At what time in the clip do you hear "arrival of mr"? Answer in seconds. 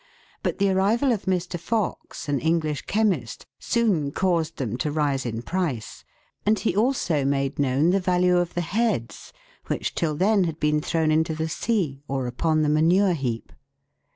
0.71-1.59